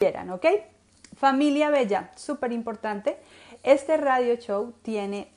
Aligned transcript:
quieran, 0.00 0.30
¿ok? 0.30 0.46
Familia 1.14 1.68
Bella, 1.68 2.10
súper 2.16 2.52
importante. 2.52 3.18
Este 3.62 3.98
radio 3.98 4.36
show 4.36 4.72
tiene 4.80 5.30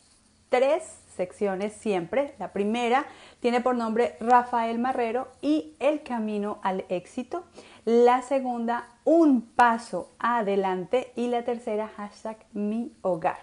tres 0.48 0.84
secciones 1.18 1.74
siempre. 1.74 2.34
La 2.40 2.54
primera 2.54 3.06
tiene 3.42 3.60
por 3.60 3.76
nombre 3.76 4.16
Rafael 4.22 4.80
Marrero 4.80 5.28
y 5.42 5.76
El 5.80 6.02
Camino 6.02 6.60
al 6.64 6.86
Éxito. 6.88 7.44
La 7.84 8.22
segunda, 8.22 8.88
Un 9.04 9.42
Paso 9.42 10.12
Adelante. 10.18 11.12
Y 11.18 11.28
la 11.28 11.44
tercera, 11.44 11.90
hashtag 11.98 12.38
Mi 12.54 12.94
Hogar. 13.02 13.40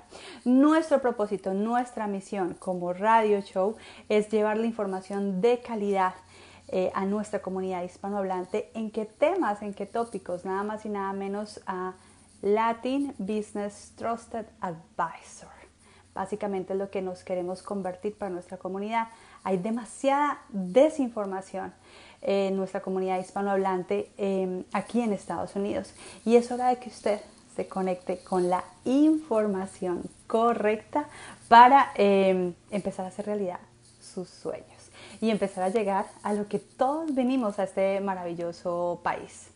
Nuestro 0.46 1.02
propósito, 1.02 1.52
nuestra 1.52 2.06
misión 2.06 2.54
como 2.54 2.94
radio 2.94 3.42
show 3.42 3.76
es 4.08 4.30
llevar 4.30 4.56
la 4.56 4.64
información 4.64 5.42
de 5.42 5.60
calidad 5.60 6.14
eh, 6.72 6.92
a 6.94 7.04
nuestra 7.04 7.42
comunidad 7.42 7.82
hispanohablante 7.82 8.70
en 8.74 8.92
qué 8.92 9.04
temas, 9.04 9.60
en 9.60 9.74
qué 9.74 9.86
tópicos, 9.86 10.44
nada 10.44 10.62
más 10.62 10.86
y 10.86 10.88
nada 10.88 11.12
menos 11.12 11.60
a 11.66 11.94
Latin 12.42 13.12
Business 13.18 13.92
Trusted 13.96 14.46
Advisor. 14.60 15.50
Básicamente 16.14 16.74
es 16.74 16.78
lo 16.78 16.88
que 16.88 17.02
nos 17.02 17.24
queremos 17.24 17.64
convertir 17.64 18.16
para 18.16 18.30
nuestra 18.30 18.56
comunidad. 18.56 19.08
Hay 19.42 19.56
demasiada 19.56 20.42
desinformación 20.50 21.72
en 22.22 22.56
nuestra 22.56 22.80
comunidad 22.80 23.18
hispanohablante 23.18 24.12
em, 24.16 24.62
aquí 24.72 25.00
en 25.00 25.12
Estados 25.12 25.56
Unidos 25.56 25.92
y 26.24 26.36
es 26.36 26.52
hora 26.52 26.68
de 26.68 26.78
que 26.78 26.90
usted 26.90 27.20
se 27.56 27.66
conecte 27.66 28.18
con 28.22 28.48
la 28.48 28.62
información 28.84 30.04
correcta 30.28 31.08
para 31.48 31.90
em, 31.96 32.54
empezar 32.70 33.06
a 33.06 33.08
hacer 33.08 33.26
realidad 33.26 33.58
sus 34.00 34.28
sueños 34.28 34.79
y 35.20 35.30
empezar 35.30 35.64
a 35.64 35.68
llegar 35.68 36.06
a 36.22 36.32
lo 36.32 36.48
que 36.48 36.58
todos 36.58 37.14
venimos 37.14 37.58
a 37.58 37.64
este 37.64 38.00
maravilloso 38.00 39.00
país, 39.02 39.48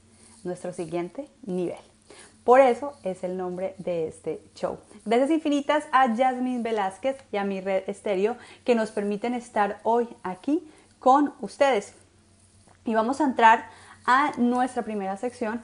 nuestro 0.45 0.73
siguiente 0.73 1.29
nivel. 1.43 1.79
Por 2.45 2.61
eso 2.61 2.93
es 3.03 3.25
el 3.25 3.39
nombre 3.39 3.75
de 3.79 4.09
este 4.09 4.43
show. 4.55 4.79
Gracias 5.07 5.31
infinitas 5.31 5.85
a 5.93 6.15
Jasmine 6.15 6.63
Velázquez 6.63 7.17
y 7.33 7.39
a 7.39 7.45
mi 7.45 7.63
red 7.63 7.89
estéreo 7.89 8.37
que 8.65 8.75
nos 8.75 8.91
permiten 8.91 9.33
estar 9.33 9.81
hoy 9.83 10.07
aquí 10.23 10.71
con 10.99 11.33
ustedes. 11.41 11.95
Y 12.85 12.95
vamos 12.95 13.23
a 13.23 13.25
entrar 13.25 13.71
a 14.05 14.33
nuestra 14.37 14.83
primera 14.83 15.17
sección. 15.17 15.63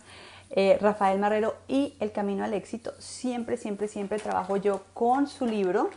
Eh, 0.53 0.79
Rafael 0.81 1.19
Marrero 1.21 1.55
y 1.69 1.95
El 2.01 2.13
Camino 2.13 2.45
al 2.45 2.55
Éxito. 2.55 2.93
Siempre, 2.99 3.59
siempre, 3.59 3.87
siempre 3.87 4.19
trabajo 4.19 4.57
yo 4.57 4.83
con 4.95 5.29
su 5.29 5.47
libro, 5.47 5.91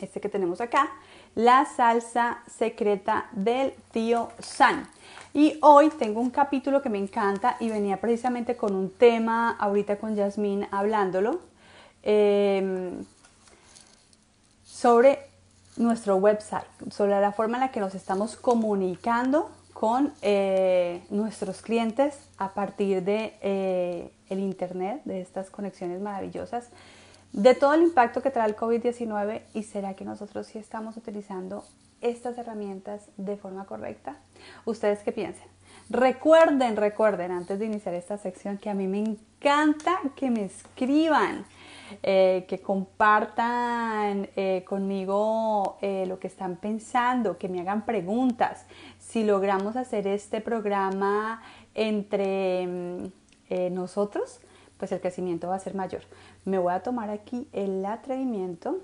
este 0.00 0.20
que 0.20 0.28
tenemos 0.28 0.60
acá, 0.60 0.90
la 1.34 1.64
salsa 1.64 2.38
secreta 2.46 3.28
del 3.32 3.72
tío 3.92 4.28
San. 4.38 4.88
Y 5.34 5.58
hoy 5.62 5.90
tengo 5.90 6.20
un 6.20 6.30
capítulo 6.30 6.82
que 6.82 6.88
me 6.88 6.98
encanta 6.98 7.56
y 7.60 7.68
venía 7.68 8.00
precisamente 8.00 8.56
con 8.56 8.74
un 8.74 8.90
tema 8.90 9.50
ahorita 9.50 9.96
con 9.98 10.16
Yasmín 10.16 10.66
hablándolo 10.70 11.40
em, 12.02 13.04
sobre 14.64 15.20
nuestro 15.76 16.16
website, 16.16 16.66
sobre 16.90 17.20
la 17.20 17.32
forma 17.32 17.58
en 17.58 17.60
la 17.62 17.70
que 17.70 17.80
nos 17.80 17.94
estamos 17.94 18.36
comunicando 18.36 19.50
con 19.72 20.12
eh, 20.22 21.02
nuestros 21.10 21.62
clientes 21.62 22.18
a 22.36 22.52
partir 22.52 23.04
de 23.04 23.38
eh, 23.42 24.10
el 24.28 24.40
internet, 24.40 25.02
de 25.04 25.20
estas 25.20 25.50
conexiones 25.50 26.00
maravillosas 26.00 26.70
de 27.32 27.54
todo 27.54 27.74
el 27.74 27.82
impacto 27.82 28.22
que 28.22 28.30
trae 28.30 28.48
el 28.48 28.56
COVID-19 28.56 29.42
y 29.54 29.62
será 29.62 29.94
que 29.94 30.04
nosotros 30.04 30.46
sí 30.46 30.58
estamos 30.58 30.96
utilizando 30.96 31.64
estas 32.00 32.38
herramientas 32.38 33.08
de 33.16 33.36
forma 33.36 33.66
correcta? 33.66 34.16
¿Ustedes 34.64 35.00
qué 35.00 35.12
piensan? 35.12 35.46
Recuerden, 35.90 36.76
recuerden, 36.76 37.30
antes 37.30 37.58
de 37.58 37.66
iniciar 37.66 37.94
esta 37.94 38.18
sección, 38.18 38.58
que 38.58 38.68
a 38.68 38.74
mí 38.74 38.86
me 38.86 38.98
encanta 38.98 39.98
que 40.16 40.30
me 40.30 40.44
escriban, 40.44 41.46
eh, 42.02 42.44
que 42.46 42.60
compartan 42.60 44.28
eh, 44.36 44.64
conmigo 44.68 45.78
eh, 45.80 46.04
lo 46.06 46.18
que 46.18 46.26
están 46.26 46.56
pensando, 46.56 47.38
que 47.38 47.48
me 47.48 47.60
hagan 47.60 47.86
preguntas. 47.86 48.66
Si 48.98 49.24
logramos 49.24 49.76
hacer 49.76 50.06
este 50.06 50.42
programa 50.42 51.42
entre 51.74 52.66
mm, 52.66 53.06
nosotros, 53.72 54.40
pues 54.78 54.92
el 54.92 55.00
crecimiento 55.00 55.48
va 55.48 55.56
a 55.56 55.60
ser 55.60 55.74
mayor. 55.74 56.02
Me 56.44 56.58
voy 56.58 56.72
a 56.72 56.82
tomar 56.82 57.10
aquí 57.10 57.48
el 57.52 57.84
atrevimiento 57.84 58.80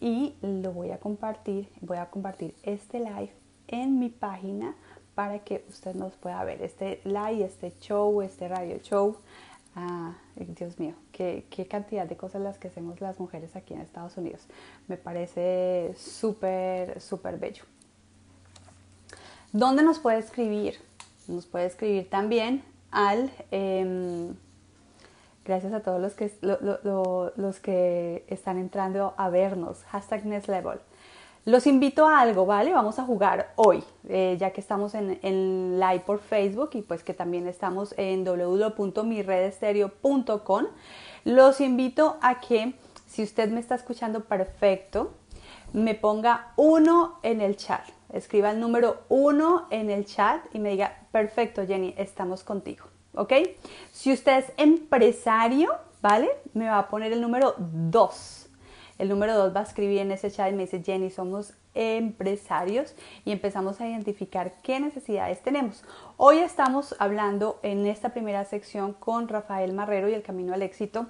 y 0.00 0.34
lo 0.40 0.72
voy 0.72 0.90
a 0.92 0.98
compartir. 0.98 1.68
Voy 1.80 1.98
a 1.98 2.06
compartir 2.10 2.54
este 2.62 3.00
live 3.00 3.32
en 3.68 3.98
mi 3.98 4.08
página 4.08 4.74
para 5.14 5.40
que 5.40 5.64
usted 5.68 5.94
nos 5.94 6.14
pueda 6.14 6.42
ver. 6.44 6.62
Este 6.62 7.00
live, 7.04 7.44
este 7.44 7.72
show, 7.80 8.22
este 8.22 8.48
radio 8.48 8.78
show. 8.78 9.16
Ah, 9.74 10.14
Dios 10.36 10.78
mío, 10.78 10.94
qué, 11.12 11.46
qué, 11.50 11.66
cantidad 11.66 12.06
de 12.06 12.16
cosas 12.16 12.40
las 12.40 12.56
que 12.56 12.68
hacemos 12.68 13.00
las 13.02 13.20
mujeres 13.20 13.56
aquí 13.56 13.74
en 13.74 13.80
Estados 13.80 14.16
Unidos. 14.16 14.46
Me 14.88 14.96
parece 14.96 15.94
súper, 15.98 17.00
súper 17.00 17.38
bello. 17.38 17.64
¿Dónde 19.52 19.82
nos 19.82 19.98
puede 19.98 20.18
escribir? 20.18 20.78
Nos 21.28 21.46
puede 21.46 21.66
escribir 21.66 22.08
también 22.08 22.62
al... 22.90 23.30
Em, 23.50 24.34
Gracias 25.46 25.72
a 25.72 25.80
todos 25.80 25.98
los 26.00 26.14
que, 26.14 26.32
los 26.42 27.60
que 27.60 28.24
están 28.26 28.58
entrando 28.58 29.14
a 29.16 29.30
vernos. 29.30 29.84
Hashtag 29.84 30.26
Next 30.26 30.48
Level. 30.48 30.80
Los 31.44 31.68
invito 31.68 32.08
a 32.08 32.18
algo, 32.18 32.46
¿vale? 32.46 32.72
Vamos 32.72 32.98
a 32.98 33.04
jugar 33.04 33.52
hoy, 33.54 33.84
eh, 34.08 34.36
ya 34.40 34.50
que 34.50 34.60
estamos 34.60 34.96
en, 34.96 35.20
en, 35.22 35.78
live 35.78 36.00
por 36.00 36.18
Facebook 36.18 36.70
y 36.72 36.82
pues 36.82 37.04
que 37.04 37.14
también 37.14 37.46
estamos 37.46 37.94
en 37.96 38.24
www.miredestereo.com. 38.24 40.64
Los 41.24 41.60
invito 41.60 42.16
a 42.20 42.40
que, 42.40 42.74
si 43.06 43.22
usted 43.22 43.48
me 43.50 43.60
está 43.60 43.76
escuchando 43.76 44.24
perfecto, 44.24 45.12
me 45.72 45.94
ponga 45.94 46.54
uno 46.56 47.20
en 47.22 47.40
el 47.40 47.56
chat. 47.56 47.84
Escriba 48.12 48.50
el 48.50 48.58
número 48.58 49.04
uno 49.08 49.68
en 49.70 49.90
el 49.90 50.06
chat 50.06 50.44
y 50.52 50.58
me 50.58 50.70
diga, 50.70 51.06
perfecto 51.12 51.64
Jenny, 51.64 51.94
estamos 51.96 52.42
contigo. 52.42 52.95
¿Ok? 53.16 53.32
Si 53.92 54.12
usted 54.12 54.38
es 54.38 54.52
empresario, 54.56 55.70
¿vale? 56.00 56.30
Me 56.54 56.68
va 56.68 56.78
a 56.78 56.88
poner 56.88 57.12
el 57.12 57.20
número 57.20 57.54
2. 57.58 58.48
El 58.98 59.08
número 59.08 59.36
2 59.36 59.54
va 59.54 59.60
a 59.60 59.64
escribir 59.64 59.98
en 59.98 60.10
ese 60.10 60.30
chat 60.30 60.50
y 60.50 60.54
me 60.54 60.62
dice, 60.62 60.82
Jenny, 60.82 61.10
somos 61.10 61.52
empresarios 61.74 62.94
y 63.24 63.32
empezamos 63.32 63.80
a 63.80 63.88
identificar 63.88 64.54
qué 64.62 64.80
necesidades 64.80 65.42
tenemos. 65.42 65.84
Hoy 66.16 66.38
estamos 66.38 66.96
hablando 66.98 67.60
en 67.62 67.86
esta 67.86 68.10
primera 68.10 68.44
sección 68.44 68.94
con 68.94 69.28
Rafael 69.28 69.74
Marrero 69.74 70.08
y 70.08 70.14
el 70.14 70.22
Camino 70.22 70.54
al 70.54 70.62
Éxito 70.62 71.06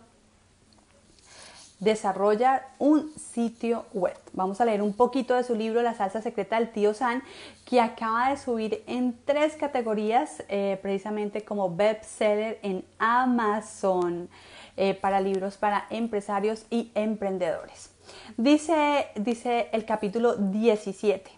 desarrollar 1.79 2.69
un 2.79 3.13
sitio 3.17 3.85
web. 3.93 4.17
Vamos 4.33 4.61
a 4.61 4.65
leer 4.65 4.83
un 4.83 4.95
poquito 4.95 5.35
de 5.35 5.45
su 5.45 5.55
libro 5.55 5.83
La 5.83 5.95
salsa 5.95 6.23
secreta 6.23 6.59
del 6.59 6.71
tío 6.71 6.95
San, 6.95 7.23
que 7.65 7.81
acaba 7.81 8.31
de 8.31 8.39
subir 8.39 8.83
en 8.87 9.19
tres 9.25 9.57
categorías, 9.57 10.43
eh, 10.49 10.79
precisamente 10.81 11.43
como 11.43 11.75
bestseller 11.75 12.59
en 12.63 12.85
Amazon, 12.99 14.29
eh, 14.79 14.95
para 14.95 15.21
libros 15.21 15.57
para 15.57 15.87
empresarios 15.91 16.67
y 16.71 16.91
emprendedores. 16.95 17.91
Dice, 18.37 19.09
dice 19.17 19.69
el 19.73 19.85
capítulo 19.85 20.37
17. 20.37 21.31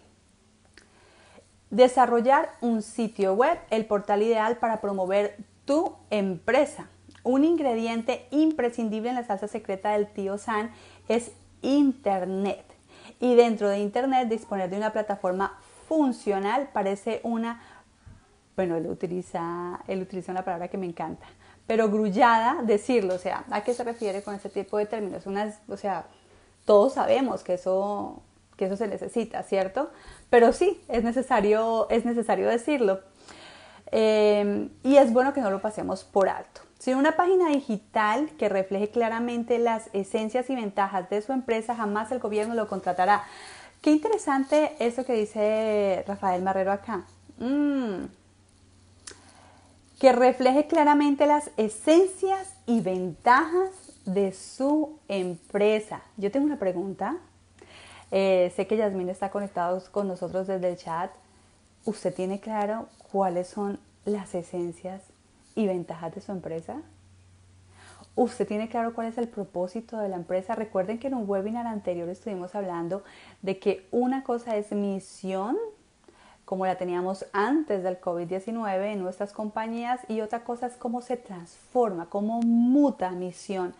Desarrollar 1.69 2.49
un 2.61 2.81
sitio 2.81 3.33
web, 3.33 3.57
el 3.69 3.85
portal 3.85 4.23
ideal 4.23 4.57
para 4.57 4.81
promover 4.81 5.37
tu 5.65 5.95
empresa. 6.09 6.89
Un 7.23 7.43
ingrediente 7.43 8.27
imprescindible 8.31 9.09
en 9.09 9.15
la 9.15 9.23
salsa 9.23 9.47
secreta 9.47 9.91
del 9.91 10.07
tío 10.07 10.37
San 10.37 10.71
es 11.07 11.31
Internet. 11.61 12.63
Y 13.19 13.35
dentro 13.35 13.69
de 13.69 13.79
Internet 13.79 14.29
disponer 14.29 14.69
de 14.69 14.77
una 14.77 14.91
plataforma 14.91 15.59
funcional 15.87 16.69
parece 16.71 17.19
una, 17.23 17.61
bueno, 18.55 18.77
él 18.77 18.87
utiliza, 18.87 19.79
él 19.87 20.01
utiliza 20.01 20.31
una 20.31 20.45
palabra 20.45 20.67
que 20.67 20.77
me 20.77 20.85
encanta, 20.85 21.25
pero 21.67 21.89
grullada 21.89 22.61
decirlo, 22.63 23.15
o 23.15 23.17
sea, 23.17 23.43
¿a 23.51 23.63
qué 23.63 23.73
se 23.73 23.83
refiere 23.83 24.23
con 24.23 24.35
ese 24.35 24.49
tipo 24.49 24.77
de 24.77 24.85
términos? 24.85 25.23
O 25.67 25.77
sea, 25.77 26.05
todos 26.65 26.93
sabemos 26.93 27.43
que 27.43 27.55
eso, 27.55 28.21
que 28.55 28.65
eso 28.65 28.77
se 28.77 28.87
necesita, 28.87 29.43
¿cierto? 29.43 29.89
Pero 30.29 30.53
sí, 30.53 30.81
es 30.87 31.03
necesario, 31.03 31.89
es 31.89 32.05
necesario 32.05 32.47
decirlo. 32.47 33.01
Eh, 33.91 34.69
y 34.83 34.97
es 34.97 35.11
bueno 35.11 35.33
que 35.33 35.41
no 35.41 35.49
lo 35.49 35.61
pasemos 35.61 36.03
por 36.03 36.29
alto. 36.29 36.61
Si 36.79 36.93
una 36.93 37.17
página 37.17 37.49
digital 37.49 38.29
que 38.37 38.47
refleje 38.47 38.89
claramente 38.89 39.59
las 39.59 39.89
esencias 39.91 40.49
y 40.49 40.55
ventajas 40.55 41.09
de 41.09 41.21
su 41.21 41.33
empresa, 41.33 41.75
jamás 41.75 42.09
el 42.13 42.19
gobierno 42.19 42.55
lo 42.55 42.69
contratará. 42.69 43.25
Qué 43.81 43.91
interesante 43.91 44.77
eso 44.79 45.05
que 45.05 45.13
dice 45.13 46.05
Rafael 46.07 46.41
Marrero 46.41 46.71
acá. 46.71 47.03
Mm. 47.37 48.05
Que 49.99 50.13
refleje 50.13 50.67
claramente 50.67 51.25
las 51.27 51.51
esencias 51.57 52.53
y 52.65 52.79
ventajas 52.79 53.71
de 54.05 54.31
su 54.31 54.97
empresa. 55.09 56.01
Yo 56.15 56.31
tengo 56.31 56.45
una 56.45 56.59
pregunta. 56.59 57.17
Eh, 58.09 58.53
sé 58.55 58.67
que 58.67 58.77
Yasmín 58.77 59.09
está 59.09 59.31
conectado 59.31 59.83
con 59.91 60.07
nosotros 60.07 60.47
desde 60.47 60.69
el 60.69 60.77
chat. 60.77 61.11
¿Usted 61.83 62.13
tiene 62.13 62.39
claro 62.39 62.87
cuáles 63.11 63.49
son 63.49 63.79
las 64.05 64.33
esencias 64.33 65.01
y 65.59 65.67
ventajas 65.67 66.15
de 66.15 66.21
su 66.21 66.31
empresa? 66.31 66.81
¿Usted 68.15 68.47
tiene 68.47 68.69
claro 68.69 68.93
cuál 68.93 69.07
es 69.07 69.17
el 69.17 69.27
propósito 69.27 69.97
de 69.97 70.07
la 70.07 70.15
empresa? 70.15 70.55
Recuerden 70.55 70.99
que 70.99 71.07
en 71.07 71.15
un 71.15 71.29
webinar 71.29 71.67
anterior 71.67 72.07
estuvimos 72.07 72.55
hablando 72.55 73.03
de 73.41 73.59
que 73.59 73.87
una 73.91 74.23
cosa 74.23 74.55
es 74.55 74.71
misión, 74.71 75.57
como 76.45 76.65
la 76.65 76.77
teníamos 76.77 77.25
antes 77.33 77.83
del 77.83 77.99
COVID-19 77.99 78.93
en 78.93 79.01
nuestras 79.01 79.33
compañías, 79.33 79.99
y 80.07 80.21
otra 80.21 80.45
cosa 80.45 80.67
es 80.67 80.77
cómo 80.77 81.01
se 81.01 81.17
transforma, 81.17 82.09
cómo 82.09 82.41
muta 82.41 83.11
misión 83.11 83.73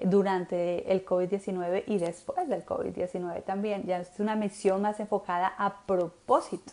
durante 0.00 0.92
el 0.92 1.04
COVID-19 1.04 1.84
y 1.88 1.98
después 1.98 2.48
del 2.48 2.64
COVID-19 2.64 3.42
también. 3.42 3.84
Ya 3.84 3.98
es 3.98 4.20
una 4.20 4.36
misión 4.36 4.80
más 4.80 5.00
enfocada 5.00 5.52
a 5.58 5.80
propósito. 5.86 6.72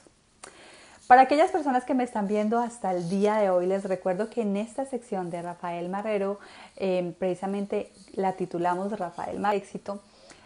Para 1.07 1.23
aquellas 1.23 1.51
personas 1.51 1.83
que 1.83 1.93
me 1.93 2.05
están 2.05 2.27
viendo 2.27 2.59
hasta 2.59 2.91
el 2.93 3.09
día 3.09 3.35
de 3.35 3.49
hoy, 3.49 3.65
les 3.65 3.83
recuerdo 3.83 4.29
que 4.29 4.41
en 4.41 4.55
esta 4.55 4.85
sección 4.85 5.29
de 5.29 5.41
Rafael 5.41 5.89
Marrero, 5.89 6.39
em, 6.77 7.11
precisamente 7.13 7.91
la 8.13 8.33
titulamos 8.33 8.97
Rafael 8.97 9.37
Marrero 9.37 9.63
Éxito, 9.63 9.99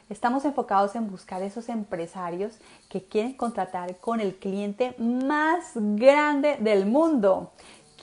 estamos 0.09 0.45
enfocados 0.45 0.95
en 0.95 1.12
buscar 1.12 1.44
esos 1.44 1.69
empresarios 1.69 2.57
que 2.89 3.04
quieren 3.04 3.33
contratar 3.33 3.98
con 3.98 4.19
el 4.19 4.36
cliente 4.36 4.95
más 4.98 5.74
grande 5.75 6.57
del 6.59 6.88
mundo. 6.88 7.51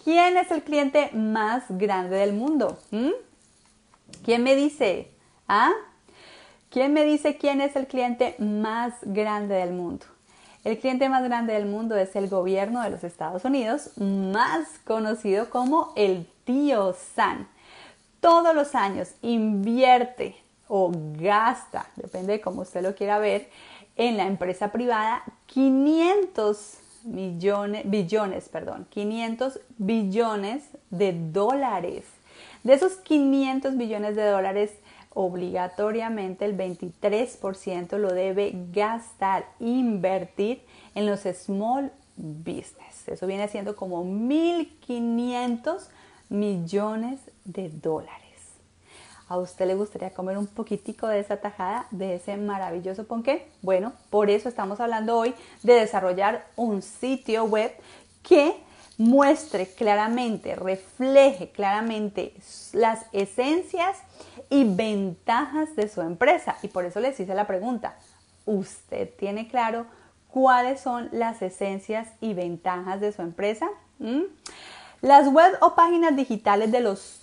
¿Quién 0.04 0.36
es 0.36 0.52
el 0.52 0.62
cliente 0.62 1.10
más 1.12 1.64
grande 1.70 2.16
del 2.16 2.34
mundo? 2.34 2.78
¿Mm? 2.92 3.10
¿Quién 4.24 4.44
me 4.44 4.54
dice? 4.54 5.10
¿Ah? 5.48 5.72
¿Quién 6.70 6.92
me 6.92 7.04
dice 7.04 7.36
quién 7.36 7.60
es 7.60 7.74
el 7.74 7.88
cliente 7.88 8.36
más 8.38 8.94
grande 9.02 9.56
del 9.56 9.72
mundo? 9.72 10.06
El 10.64 10.78
cliente 10.78 11.10
más 11.10 11.22
grande 11.22 11.52
del 11.52 11.66
mundo 11.66 11.94
es 11.94 12.16
el 12.16 12.28
gobierno 12.28 12.82
de 12.82 12.88
los 12.88 13.04
Estados 13.04 13.44
Unidos, 13.44 13.90
más 13.98 14.66
conocido 14.84 15.50
como 15.50 15.92
el 15.94 16.26
tío 16.44 16.96
San. 17.14 17.46
Todos 18.20 18.54
los 18.54 18.74
años 18.74 19.10
invierte 19.20 20.36
o 20.66 20.90
gasta, 21.20 21.86
depende 21.96 22.32
de 22.32 22.40
cómo 22.40 22.62
usted 22.62 22.82
lo 22.82 22.94
quiera 22.94 23.18
ver, 23.18 23.50
en 23.96 24.16
la 24.16 24.26
empresa 24.26 24.72
privada 24.72 25.22
500 25.46 26.78
millones, 27.04 27.82
billones, 27.84 28.48
perdón, 28.48 28.86
500 28.88 29.60
billones 29.76 30.64
de 30.88 31.12
dólares. 31.30 32.06
De 32.62 32.72
esos 32.72 32.92
500 32.92 33.76
billones 33.76 34.16
de 34.16 34.24
dólares, 34.24 34.72
obligatoriamente 35.14 36.44
el 36.44 36.56
23% 36.56 37.96
lo 37.98 38.12
debe 38.12 38.52
gastar, 38.72 39.46
invertir 39.60 40.62
en 40.94 41.06
los 41.06 41.20
small 41.20 41.92
business. 42.16 43.08
Eso 43.08 43.26
viene 43.26 43.48
siendo 43.48 43.76
como 43.76 44.04
1.500 44.04 45.88
millones 46.28 47.20
de 47.44 47.68
dólares. 47.70 48.24
¿A 49.26 49.38
usted 49.38 49.66
le 49.66 49.74
gustaría 49.74 50.10
comer 50.10 50.36
un 50.36 50.46
poquitico 50.46 51.08
de 51.08 51.18
esa 51.18 51.38
tajada, 51.38 51.86
de 51.90 52.16
ese 52.16 52.36
maravilloso 52.36 53.06
ponqué? 53.06 53.48
Bueno, 53.62 53.94
por 54.10 54.28
eso 54.28 54.48
estamos 54.48 54.80
hablando 54.80 55.16
hoy 55.16 55.34
de 55.62 55.74
desarrollar 55.74 56.46
un 56.56 56.82
sitio 56.82 57.44
web 57.44 57.72
que 58.22 58.54
muestre 58.98 59.66
claramente, 59.66 60.54
refleje 60.54 61.50
claramente 61.50 62.34
las 62.72 63.06
esencias 63.12 63.98
y 64.50 64.64
ventajas 64.64 65.74
de 65.76 65.88
su 65.88 66.00
empresa. 66.00 66.56
Y 66.62 66.68
por 66.68 66.84
eso 66.84 67.00
les 67.00 67.18
hice 67.18 67.34
la 67.34 67.46
pregunta, 67.46 67.96
¿usted 68.46 69.10
tiene 69.18 69.48
claro 69.48 69.86
cuáles 70.28 70.80
son 70.80 71.08
las 71.12 71.42
esencias 71.42 72.08
y 72.20 72.34
ventajas 72.34 73.00
de 73.00 73.12
su 73.12 73.22
empresa? 73.22 73.68
¿Mm? 73.98 74.22
Las 75.00 75.28
web 75.28 75.56
o 75.60 75.74
páginas 75.74 76.16
digitales 76.16 76.72
de 76.72 76.80
los 76.80 77.20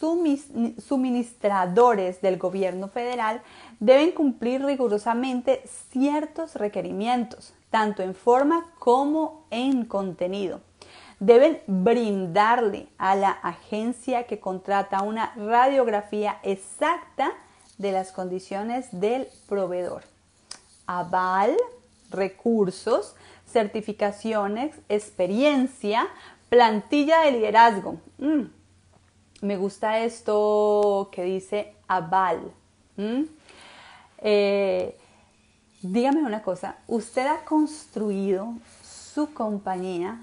suministradores 0.78 2.22
del 2.22 2.38
gobierno 2.38 2.90
federal 2.90 3.42
deben 3.80 4.12
cumplir 4.12 4.64
rigurosamente 4.64 5.64
ciertos 5.90 6.56
requerimientos, 6.56 7.56
tanto 7.72 8.04
en 8.04 8.14
forma 8.14 8.68
como 8.78 9.46
en 9.50 9.86
contenido 9.86 10.62
deben 11.22 11.62
brindarle 11.68 12.88
a 12.98 13.16
la 13.16 13.30
agencia 13.30 14.26
que 14.26 14.40
contrata 14.40 15.04
una 15.04 15.34
radiografía 15.36 16.40
exacta 16.42 17.32
de 17.78 17.92
las 17.92 18.12
condiciones 18.12 18.88
del 18.92 19.28
proveedor. 19.48 20.04
Aval, 20.88 21.56
recursos, 22.10 23.16
certificaciones, 23.46 24.76
experiencia, 24.90 26.08
plantilla 26.50 27.22
de 27.22 27.32
liderazgo. 27.34 27.98
Mm, 28.18 28.46
me 29.42 29.58
gusta 29.58 30.00
esto 30.00 31.10
que 31.12 31.24
dice 31.24 31.76
aval. 31.88 32.52
Mm, 32.98 33.26
eh, 34.24 34.98
dígame 35.84 36.24
una 36.24 36.42
cosa, 36.42 36.78
¿usted 36.88 37.28
ha 37.28 37.46
construido 37.46 38.56
su 38.84 39.32
compañía 39.36 40.20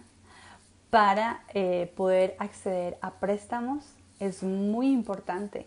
para 0.91 1.43
eh, 1.55 1.93
poder 1.97 2.37
acceder 2.39 2.99
a 3.03 3.13
préstamos 3.13 3.85
es 4.21 4.43
muy 4.43 4.91
importante 4.91 5.67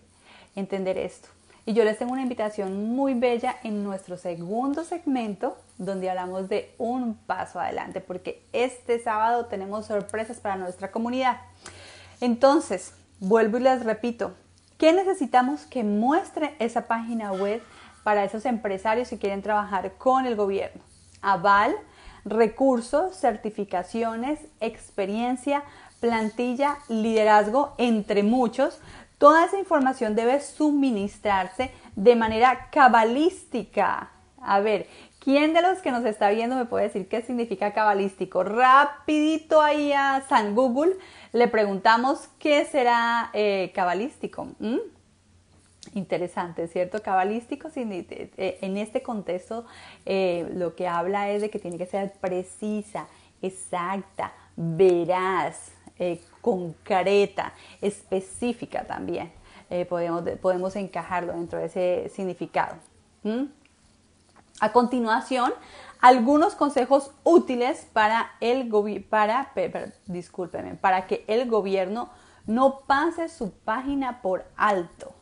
entender 0.56 0.98
esto. 0.98 1.30
Y 1.66 1.74
yo 1.74 1.84
les 1.84 2.00
tengo 2.00 2.12
una 2.12 2.24
invitación 2.24 2.96
muy 2.96 3.14
bella 3.14 3.56
en 3.64 3.84
nuestro 3.84 4.18
segundo 4.18 4.84
segmento 4.84 5.58
donde 5.78 6.10
hablamos 6.10 6.50
de 6.50 6.74
un 6.80 7.16
paso 7.16 7.60
adelante 7.60 8.02
porque 8.02 8.44
este 8.52 9.00
sábado 9.00 9.46
tenemos 9.46 9.86
sorpresas 9.86 10.40
para 10.40 10.56
nuestra 10.56 10.92
comunidad. 10.92 11.38
Entonces, 12.20 12.94
vuelvo 13.20 13.58
y 13.58 13.62
les 13.62 13.86
repito, 13.86 14.34
¿qué 14.78 14.92
necesitamos 14.92 15.66
que 15.66 15.84
muestre 15.84 16.56
esa 16.58 16.88
página 16.88 17.32
web 17.32 17.62
para 18.04 18.24
esos 18.24 18.46
empresarios 18.46 19.10
que 19.10 19.20
quieren 19.20 19.44
trabajar 19.44 19.94
con 19.98 20.26
el 20.26 20.36
gobierno? 20.36 20.82
Aval, 21.22 21.76
recursos, 22.26 23.16
certificaciones, 23.16 24.40
experiencia, 24.60 25.64
plantilla, 26.00 26.78
liderazgo, 26.90 27.74
entre 27.78 28.24
muchos. 28.24 28.80
Toda 29.18 29.46
esa 29.46 29.60
información 29.60 30.16
debe 30.16 30.40
suministrarse 30.42 31.72
de 31.96 32.16
manera 32.16 32.70
cabalística. 32.72 34.10
A 34.42 34.60
ver, 34.60 34.88
¿quién 35.20 35.54
de 35.54 35.62
los 35.62 35.80
que 35.80 35.92
nos 35.92 36.04
está 36.06 36.32
viendo 36.32 36.56
me 36.56 36.66
puede 36.66 36.86
decir 36.86 37.08
qué 37.08 37.22
significa 37.22 37.74
cabalístico? 37.74 38.44
Rapidito 38.44 39.62
ahí 39.62 39.94
a 39.94 40.24
San 40.28 40.56
Google 40.56 40.96
le 41.34 41.48
preguntamos 41.48 42.30
qué 42.40 42.66
será 42.66 43.30
eh, 43.34 43.72
cabalístico. 43.76 44.48
Interesante, 45.94 46.68
¿cierto? 46.68 47.02
Cabalístico, 47.02 47.70
eh, 47.76 48.58
en 48.62 48.78
este 48.78 49.02
contexto 49.04 49.66
eh, 50.06 50.50
lo 50.56 50.74
que 50.76 50.88
habla 50.88 51.30
es 51.30 51.42
de 51.42 51.50
que 51.50 51.60
tiene 51.60 51.78
que 51.78 51.86
ser 51.86 52.14
precisa, 52.14 53.08
exacta, 53.42 54.32
veraz, 54.56 55.72
eh, 56.00 56.22
concreta, 56.40 57.54
específica 57.82 58.86
también. 58.86 59.32
podemos, 59.90 60.24
podemos 60.42 60.76
encajarlo 60.76 61.34
dentro 61.34 61.60
de 61.60 61.66
ese 61.66 62.10
significado. 62.14 62.76
A 64.60 64.72
continuación, 64.72 65.54
algunos 66.00 66.56
consejos 66.56 67.12
útiles 67.24 67.88
para 67.94 68.32
el 68.40 68.70
para, 69.10 69.54
para 70.82 71.08
que 71.08 71.24
el 71.28 71.50
gobierno 71.50 72.10
no 72.48 72.80
pase 72.82 73.30
su 73.30 73.52
página 73.52 74.22
por 74.22 74.46
alto. 74.56 75.14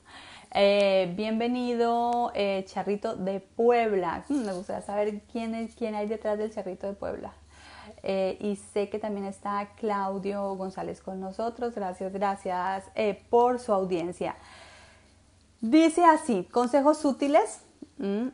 Eh, 0.52 1.14
bienvenido, 1.16 2.32
eh, 2.34 2.66
Charrito 2.68 3.16
de 3.16 3.40
Puebla. 3.40 4.24
Me 4.30 4.52
gustaría 4.54 4.82
saber 4.82 5.22
quién, 5.32 5.54
es, 5.54 5.76
quién 5.76 5.94
hay 5.94 6.08
detrás 6.08 6.38
del 6.38 6.52
Charrito 6.52 6.88
de 6.88 6.94
Puebla. 6.94 7.34
Eh, 8.02 8.38
y 8.40 8.56
sé 8.56 8.90
que 8.90 8.98
también 8.98 9.26
está 9.26 9.70
Claudio 9.76 10.56
González 10.56 11.02
con 11.02 11.20
nosotros. 11.20 11.76
Gracias, 11.76 12.12
gracias 12.12 12.86
por 13.30 13.60
su 13.60 13.74
audiencia. 13.74 14.36
Dice 15.62 16.04
así, 16.04 16.48
consejos 16.52 17.06
útiles. 17.06 17.62
Mm, 17.98 18.30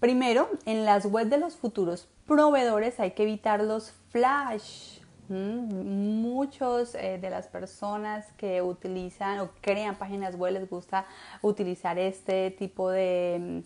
primero, 0.00 0.50
en 0.66 0.84
las 0.84 1.06
webs 1.06 1.30
de 1.30 1.38
los 1.38 1.56
futuros 1.56 2.08
proveedores 2.26 3.00
hay 3.00 3.12
que 3.12 3.22
evitar 3.22 3.62
los 3.62 3.92
flash 4.10 4.98
Muchos 5.28 6.94
eh, 6.94 7.18
de 7.18 7.30
las 7.30 7.46
personas 7.46 8.30
que 8.36 8.60
utilizan 8.60 9.40
o 9.40 9.50
crean 9.62 9.96
páginas 9.96 10.36
web 10.36 10.52
les 10.52 10.68
gusta 10.68 11.06
utilizar 11.40 11.98
este 11.98 12.50
tipo 12.50 12.90
de 12.90 13.64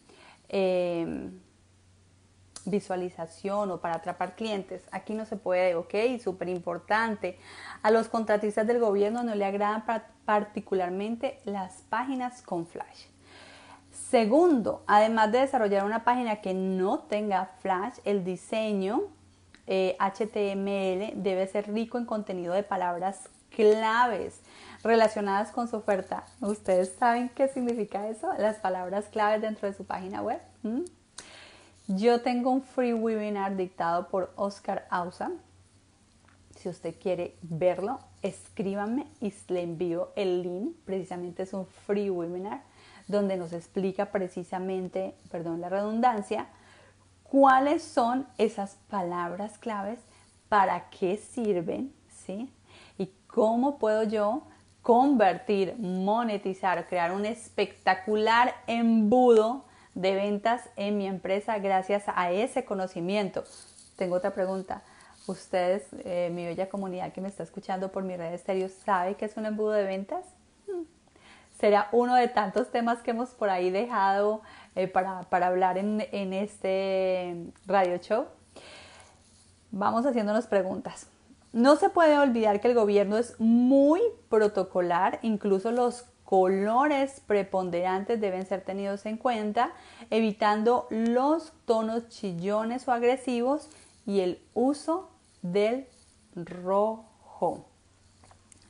em, 0.48 1.40
visualización 2.64 3.72
o 3.72 3.80
para 3.80 3.96
atrapar 3.96 4.36
clientes. 4.36 4.84
Aquí 4.92 5.14
no 5.14 5.24
se 5.24 5.36
puede, 5.36 5.74
ok, 5.74 5.94
súper 6.22 6.48
importante. 6.48 7.38
A 7.82 7.90
los 7.90 8.08
contratistas 8.08 8.66
del 8.66 8.78
gobierno 8.78 9.24
no 9.24 9.34
le 9.34 9.44
agradan 9.44 9.84
particularmente 10.24 11.40
las 11.44 11.82
páginas 11.88 12.42
con 12.42 12.66
flash. 12.66 13.06
Segundo, 13.90 14.84
además 14.86 15.32
de 15.32 15.40
desarrollar 15.40 15.84
una 15.84 16.04
página 16.04 16.36
que 16.36 16.54
no 16.54 17.00
tenga 17.00 17.46
flash, 17.60 17.98
el 18.04 18.24
diseño 18.24 19.17
HTML 19.68 21.02
eh, 21.02 21.12
debe 21.14 21.46
ser 21.46 21.72
rico 21.72 21.98
en 21.98 22.06
contenido 22.06 22.54
de 22.54 22.62
palabras 22.62 23.28
claves. 23.50 24.40
relacionadas 24.84 25.50
con 25.50 25.66
su 25.66 25.76
oferta. 25.76 26.24
¿Ustedes 26.40 26.94
saben 26.98 27.28
qué 27.30 27.48
significa 27.48 28.06
eso? 28.08 28.32
Las 28.38 28.58
palabras 28.58 29.06
claves 29.06 29.42
dentro 29.42 29.66
de 29.66 29.74
su 29.74 29.84
página 29.84 30.22
web. 30.22 30.40
Yo 31.88 32.20
tengo 32.20 32.50
un 32.50 32.62
free 32.62 32.92
webinar 32.92 33.56
dictado 33.56 34.08
por 34.08 34.32
Oscar 34.36 34.86
Ausa. 34.90 35.32
Si 36.56 36.68
usted 36.68 36.94
quiere 37.00 37.34
verlo, 37.42 37.98
escríbame 38.22 39.06
y 39.20 39.32
le 39.48 39.62
envío 39.62 40.12
el 40.14 40.42
link. 40.42 40.76
Precisamente 40.84 41.42
es 41.42 41.52
un 41.52 41.66
free 41.66 42.08
webinar 42.10 42.62
donde 43.08 43.36
nos 43.36 43.52
explica 43.52 44.12
precisamente, 44.12 45.14
perdón 45.30 45.60
la 45.60 45.70
redundancia, 45.70 46.46
cuáles 47.30 47.82
son 47.82 48.26
esas 48.38 48.76
palabras 48.88 49.58
claves, 49.58 50.00
para 50.48 50.88
qué 50.90 51.16
sirven, 51.18 51.92
¿sí? 52.08 52.50
Y 52.96 53.12
cómo 53.26 53.78
puedo 53.78 54.02
yo 54.02 54.42
convertir, 54.82 55.76
monetizar, 55.78 56.86
crear 56.88 57.12
un 57.12 57.26
espectacular 57.26 58.54
embudo 58.66 59.66
de 59.94 60.14
ventas 60.14 60.62
en 60.76 60.96
mi 60.96 61.06
empresa 61.06 61.58
gracias 61.58 62.04
a 62.06 62.30
ese 62.30 62.64
conocimiento. 62.64 63.44
Tengo 63.96 64.16
otra 64.16 64.32
pregunta. 64.32 64.82
Ustedes, 65.26 65.84
eh, 66.04 66.30
mi 66.32 66.46
bella 66.46 66.70
comunidad 66.70 67.12
que 67.12 67.20
me 67.20 67.28
está 67.28 67.42
escuchando 67.42 67.92
por 67.92 68.02
mi 68.02 68.16
red 68.16 68.32
estéreo, 68.32 68.70
¿sabe 68.70 69.16
qué 69.16 69.26
es 69.26 69.36
un 69.36 69.44
embudo 69.44 69.72
de 69.72 69.84
ventas? 69.84 70.24
Hmm. 70.66 70.84
Será 71.58 71.88
uno 71.92 72.14
de 72.14 72.28
tantos 72.28 72.70
temas 72.70 73.00
que 73.02 73.10
hemos 73.10 73.30
por 73.30 73.50
ahí 73.50 73.68
dejado 73.68 74.40
eh, 74.74 74.88
para, 74.88 75.26
hablar 75.46 75.78
en, 75.78 76.06
en 76.12 76.32
este 76.32 77.36
radio 77.66 77.98
show. 77.98 78.26
Vamos 79.70 80.06
haciéndonos 80.06 80.46
preguntas. 80.46 81.08
No 81.52 81.76
se 81.76 81.90
puede 81.90 82.18
olvidar 82.18 82.60
que 82.60 82.68
el 82.68 82.74
gobierno 82.74 83.16
es 83.16 83.38
muy 83.38 84.00
protocolar, 84.28 85.18
incluso 85.22 85.72
los 85.72 86.04
colores 86.28 87.22
preponderantes 87.26 88.20
deben 88.20 88.44
ser 88.44 88.60
tenidos 88.60 89.06
en 89.06 89.16
cuenta, 89.16 89.72
evitando 90.10 90.86
los 90.90 91.52
tonos 91.64 92.08
chillones 92.10 92.86
o 92.86 92.92
agresivos 92.92 93.70
y 94.04 94.20
el 94.20 94.38
uso 94.52 95.08
del 95.40 95.86
rojo. 96.34 97.64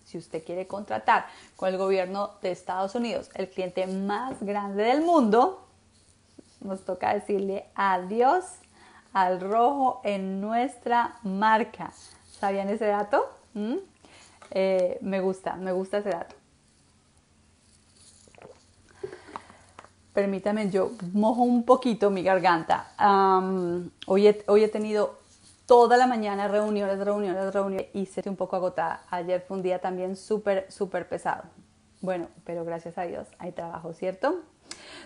Si 0.04 0.18
usted 0.18 0.44
quiere 0.44 0.68
contratar 0.68 1.26
con 1.56 1.68
el 1.68 1.78
gobierno 1.78 2.30
de 2.42 2.52
Estados 2.52 2.94
Unidos, 2.94 3.28
el 3.34 3.50
cliente 3.50 3.88
más 3.88 4.40
grande 4.40 4.84
del 4.84 5.02
mundo, 5.02 5.67
nos 6.60 6.84
toca 6.84 7.14
decirle 7.14 7.66
adiós 7.74 8.44
al 9.12 9.40
rojo 9.40 10.00
en 10.04 10.40
nuestra 10.40 11.16
marca. 11.22 11.92
¿Sabían 12.38 12.68
ese 12.68 12.86
dato? 12.86 13.28
¿Mm? 13.54 13.76
Eh, 14.50 14.98
me 15.00 15.20
gusta, 15.20 15.56
me 15.56 15.72
gusta 15.72 15.98
ese 15.98 16.10
dato. 16.10 16.34
Permítame, 20.12 20.68
yo 20.70 20.92
mojo 21.12 21.42
un 21.42 21.64
poquito 21.64 22.10
mi 22.10 22.22
garganta. 22.22 22.88
hoy, 24.06 24.26
he, 24.26 24.68
tenido 24.68 25.16
toda 25.66 25.96
la 25.96 26.08
mañana 26.08 26.48
reuniones, 26.48 26.98
reuniones, 26.98 27.54
reuniones 27.54 27.86
y 27.94 28.06
se 28.06 28.28
un 28.28 28.34
poco 28.34 28.56
agotada. 28.56 29.02
Ayer 29.10 29.44
fue 29.46 29.58
un 29.58 29.62
día 29.62 29.80
también 29.80 30.16
súper, 30.16 30.66
súper 30.72 31.08
pesado. 31.08 31.44
Bueno, 32.00 32.26
pero 32.44 32.64
gracias 32.64 32.98
a 32.98 33.02
Dios 33.02 33.28
hay 33.38 33.52
trabajo, 33.52 33.92
¿cierto? 33.92 34.42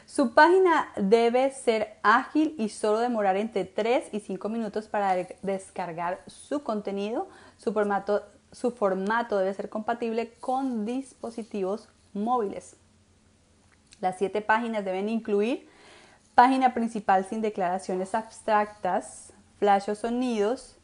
Su 0.07 0.35
página 0.35 0.93
debe 0.97 1.51
ser 1.53 1.99
ágil 2.03 2.55
y 2.59 2.69
solo 2.69 2.99
demorar 2.99 3.37
entre 3.37 3.65
3 3.65 4.13
y 4.13 4.21
5 4.21 4.49
minutos 4.49 4.89
para 4.89 5.15
descargar 5.43 6.21
su 6.27 6.63
contenido. 6.63 7.29
Su 7.57 7.73
formato, 7.73 9.39
debe 9.39 9.55
ser 9.55 9.69
compatible 9.69 10.35
con 10.41 10.85
dispositivos 10.85 11.89
móviles. 12.13 12.77
Las 14.01 14.19
siete 14.19 14.43
páginas 14.43 14.85
deben 14.85 15.09
incluir 15.09 15.69
página 16.35 16.75
principal 16.75 17.25
sin 17.25 17.41
declaraciones 17.41 18.15
abstractas, 18.15 19.33
flash 19.59 19.89
o 19.91 19.95
sonidos, 19.95 20.77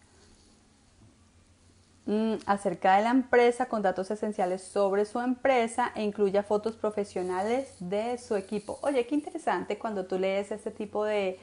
Mm, 2.08 2.36
acerca 2.46 2.96
de 2.96 3.02
la 3.02 3.10
empresa 3.10 3.66
con 3.66 3.82
datos 3.82 4.10
esenciales 4.10 4.62
sobre 4.62 5.04
su 5.04 5.20
empresa 5.20 5.92
e 5.94 6.02
incluya 6.02 6.42
fotos 6.42 6.74
profesionales 6.74 7.74
de 7.80 8.16
su 8.16 8.34
equipo. 8.34 8.78
Oye, 8.80 9.06
qué 9.06 9.14
interesante 9.14 9.76
cuando 9.76 10.06
tú 10.06 10.18
lees 10.18 10.50
este 10.50 10.70
tipo 10.70 11.04
de 11.04 11.38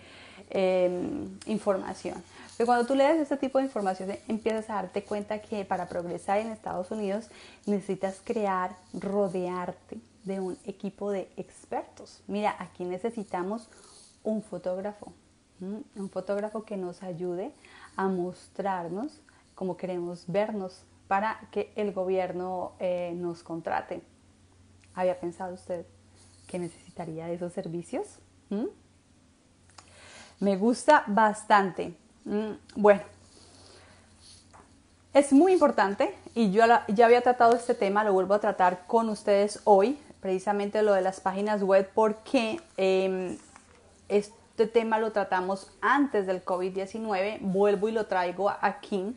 em, 0.50 1.38
información. 1.45 2.15
Pero 2.57 2.65
cuando 2.65 2.88
tú 2.88 2.95
lees 2.95 3.19
este 3.19 3.38
tipo 3.38 3.60
de 3.60 3.65
información 3.65 4.17
empiezas 4.27 4.67
a 4.72 4.74
darte 4.74 5.03
cuenta 5.03 5.39
que 5.39 5.65
para 5.65 5.88
progresar 5.88 6.39
en 6.39 6.48
Estados 6.48 6.89
Unidos 6.89 7.27
necesitas 7.67 8.19
crear, 8.24 8.75
rodearte 8.91 10.00
de 10.24 10.39
un 10.39 10.57
equipo 10.65 11.12
de 11.12 11.29
expertos. 11.38 12.24
Mira, 12.25 12.55
aquí 12.57 12.86
necesitamos 12.86 13.69
un 14.24 14.41
fotógrafo, 14.41 15.13
un 15.62 16.10
fotógrafo 16.10 16.63
que 16.65 16.75
nos 16.75 17.03
ayude 17.03 17.51
a 17.95 18.07
mostrarnos 18.07 19.22
como 19.55 19.77
queremos 19.77 20.25
vernos 20.27 20.83
para 21.07 21.39
que 21.51 21.71
el 21.75 21.93
gobierno 21.93 22.74
eh, 22.79 23.13
nos 23.15 23.43
contrate. 23.43 24.01
¿Había 24.93 25.19
pensado 25.19 25.53
usted 25.53 25.85
que 26.47 26.59
necesitaría 26.59 27.29
esos 27.31 27.53
servicios? 27.53 28.19
¿Mm? 28.50 28.65
Me 30.39 30.57
gusta 30.57 31.03
bastante. 31.07 31.95
Mm, 32.25 32.51
bueno, 32.75 33.01
es 35.13 35.31
muy 35.31 35.53
importante 35.53 36.13
y 36.33 36.51
yo 36.51 36.63
ya 36.88 37.05
había 37.05 37.21
tratado 37.21 37.55
este 37.55 37.74
tema, 37.74 38.03
lo 38.03 38.13
vuelvo 38.13 38.33
a 38.33 38.39
tratar 38.39 38.85
con 38.88 39.09
ustedes 39.09 39.62
hoy, 39.63 39.97
precisamente 40.19 40.81
lo 40.81 40.93
de 40.93 41.01
las 41.01 41.21
páginas 41.21 41.63
web, 41.63 41.89
porque 41.93 42.59
em, 42.75 43.38
este 44.09 44.67
tema 44.67 45.00
lo 45.00 45.12
tratamos 45.12 45.71
antes 45.81 46.27
del 46.27 46.43
COVID-19, 46.43 47.38
vuelvo 47.41 47.88
y 47.88 47.91
lo 47.93 48.07
traigo 48.07 48.50
aquí 48.50 49.15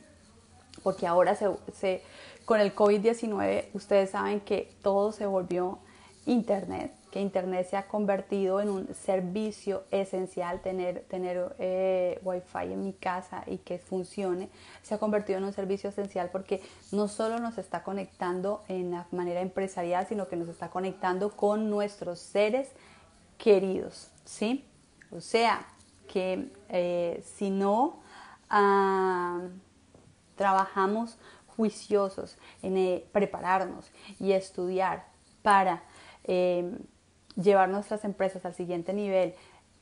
porque 0.82 1.06
ahora 1.06 1.34
se, 1.34 2.02
con 2.44 2.60
el 2.60 2.74
COVID-19 2.74 3.66
ustedes 3.74 4.10
saben 4.10 4.40
que 4.40 4.72
todo 4.82 5.12
se 5.12 5.26
volvió 5.26 5.78
Internet, 6.26 6.92
que 7.10 7.20
Internet 7.20 7.68
se 7.70 7.76
ha 7.76 7.88
convertido 7.88 8.60
en 8.60 8.68
un 8.68 8.94
servicio 8.94 9.84
esencial, 9.90 10.60
tener, 10.60 11.04
tener 11.08 11.54
eh, 11.58 12.20
Wi-Fi 12.22 12.72
en 12.72 12.84
mi 12.84 12.92
casa 12.92 13.44
y 13.46 13.58
que 13.58 13.78
funcione, 13.78 14.50
se 14.82 14.94
ha 14.94 14.98
convertido 14.98 15.38
en 15.38 15.44
un 15.44 15.52
servicio 15.52 15.88
esencial 15.88 16.28
porque 16.30 16.60
no 16.92 17.08
solo 17.08 17.38
nos 17.38 17.56
está 17.56 17.82
conectando 17.82 18.62
en 18.68 18.90
la 18.90 19.06
manera 19.10 19.40
empresarial, 19.40 20.06
sino 20.06 20.28
que 20.28 20.36
nos 20.36 20.48
está 20.48 20.68
conectando 20.68 21.30
con 21.30 21.70
nuestros 21.70 22.18
seres 22.18 22.68
queridos, 23.38 24.10
¿sí? 24.24 24.66
O 25.10 25.20
sea, 25.20 25.66
que 26.06 26.50
eh, 26.68 27.24
si 27.36 27.50
no... 27.50 28.00
Ah, 28.50 29.40
trabajamos 30.38 31.18
juiciosos 31.54 32.38
en 32.62 33.04
prepararnos 33.12 33.90
y 34.18 34.32
estudiar 34.32 35.04
para 35.42 35.82
eh, 36.24 36.78
llevar 37.36 37.68
nuestras 37.68 38.04
empresas 38.04 38.46
al 38.46 38.54
siguiente 38.54 38.94
nivel 38.94 39.34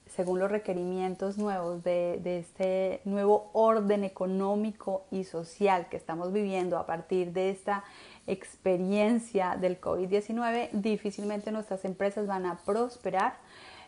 según 0.06 0.38
los 0.38 0.50
requerimientos 0.50 1.36
nuevos 1.36 1.82
de, 1.82 2.20
de, 2.22 2.38
este 2.38 3.00
nuevo 3.04 3.50
orden 3.52 4.04
económico 4.04 5.04
y 5.10 5.24
social 5.24 5.88
que 5.88 5.96
estamos 5.96 6.32
viviendo 6.32 6.78
a 6.78 6.86
partir 6.86 7.32
de 7.32 7.50
esta 7.50 7.84
experiencia 8.26 9.56
del 9.60 9.80
COVID-19, 9.80 10.70
difícilmente 10.72 11.50
nuestras 11.50 11.84
empresas 11.84 12.26
van 12.26 12.46
a 12.46 12.58
prosperar 12.58 13.34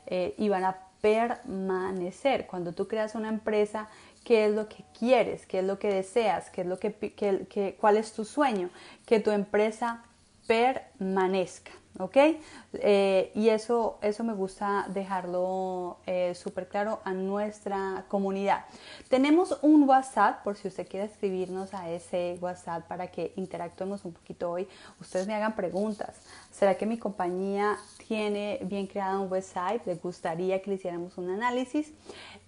eh, 0.06 0.34
y 0.38 0.48
van 0.48 0.64
a 0.64 0.88
permanecer. 1.00 2.46
Cuando 2.46 2.72
tú 2.72 2.88
creas 2.88 3.14
una 3.14 3.28
empresa 3.28 3.88
qué 4.24 4.46
es 4.46 4.54
lo 4.54 4.68
que 4.68 4.84
quieres, 4.98 5.46
qué 5.46 5.60
es 5.60 5.64
lo 5.64 5.78
que 5.78 5.88
deseas, 5.88 6.50
qué 6.50 6.62
es 6.62 6.66
lo 6.66 6.78
que, 6.78 7.76
cuál 7.80 7.96
es 7.96 8.12
tu 8.12 8.24
sueño, 8.24 8.70
que 9.06 9.20
tu 9.20 9.30
empresa 9.30 10.02
permanezca, 10.46 11.72
¿ok? 11.98 12.16
Eh, 12.74 13.30
y 13.34 13.50
eso, 13.50 13.98
eso 14.02 14.24
me 14.24 14.32
gusta 14.32 14.86
dejarlo 14.88 15.98
eh, 16.06 16.34
súper 16.34 16.68
claro 16.68 17.00
a 17.04 17.12
nuestra 17.12 18.04
comunidad. 18.08 18.64
Tenemos 19.08 19.58
un 19.62 19.88
WhatsApp, 19.88 20.42
por 20.42 20.56
si 20.56 20.68
usted 20.68 20.88
quiere 20.88 21.06
escribirnos 21.06 21.74
a 21.74 21.90
ese 21.90 22.38
WhatsApp 22.40 22.86
para 22.86 23.08
que 23.08 23.32
interactuemos 23.36 24.04
un 24.04 24.12
poquito 24.12 24.50
hoy, 24.50 24.66
ustedes 25.00 25.26
me 25.26 25.34
hagan 25.34 25.54
preguntas. 25.54 26.16
¿Será 26.50 26.76
que 26.76 26.86
mi 26.86 26.98
compañía 26.98 27.76
tiene 28.06 28.58
bien 28.62 28.86
creado 28.86 29.22
un 29.22 29.30
website? 29.30 29.86
¿Le 29.86 29.94
gustaría 29.96 30.60
que 30.62 30.70
le 30.70 30.76
hiciéramos 30.76 31.16
un 31.18 31.30
análisis? 31.30 31.92